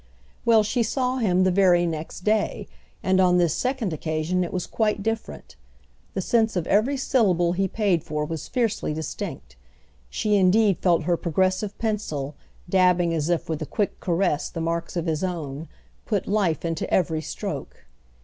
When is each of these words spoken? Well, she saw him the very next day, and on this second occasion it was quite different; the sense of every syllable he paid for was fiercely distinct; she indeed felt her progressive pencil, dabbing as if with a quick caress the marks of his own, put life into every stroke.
Well, 0.45 0.63
she 0.63 0.81
saw 0.81 1.17
him 1.17 1.43
the 1.43 1.51
very 1.51 1.85
next 1.85 2.21
day, 2.21 2.67
and 3.03 3.21
on 3.21 3.37
this 3.37 3.53
second 3.53 3.93
occasion 3.93 4.43
it 4.43 4.51
was 4.51 4.65
quite 4.65 5.03
different; 5.03 5.55
the 6.15 6.21
sense 6.21 6.55
of 6.55 6.65
every 6.65 6.97
syllable 6.97 7.51
he 7.51 7.67
paid 7.67 8.03
for 8.03 8.25
was 8.25 8.47
fiercely 8.47 8.95
distinct; 8.95 9.57
she 10.09 10.37
indeed 10.37 10.79
felt 10.79 11.03
her 11.03 11.17
progressive 11.17 11.77
pencil, 11.77 12.33
dabbing 12.67 13.13
as 13.13 13.29
if 13.29 13.47
with 13.47 13.61
a 13.61 13.67
quick 13.67 13.99
caress 13.99 14.49
the 14.49 14.59
marks 14.59 14.97
of 14.97 15.05
his 15.05 15.23
own, 15.23 15.67
put 16.07 16.25
life 16.27 16.65
into 16.65 16.91
every 16.91 17.21
stroke. 17.21 17.85